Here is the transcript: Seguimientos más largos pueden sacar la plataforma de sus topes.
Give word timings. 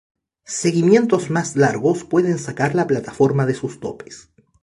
Seguimientos 0.47 1.29
más 1.29 1.55
largos 1.55 2.03
pueden 2.03 2.39
sacar 2.39 2.73
la 2.73 2.87
plataforma 2.87 3.45
de 3.45 3.53
sus 3.53 3.79
topes. 3.79 4.31